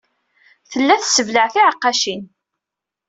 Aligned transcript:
Tella 0.71 0.95
tesseblaɛ 1.01 1.47
tiɛeqqacin. 1.53 2.23